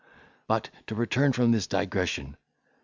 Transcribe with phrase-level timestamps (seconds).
[0.47, 2.35] But, to return from this digression.